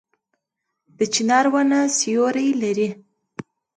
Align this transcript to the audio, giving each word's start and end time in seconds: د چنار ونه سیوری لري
د 0.97 0.99
چنار 1.13 1.45
ونه 1.53 1.79
سیوری 1.97 2.49
لري 2.61 2.89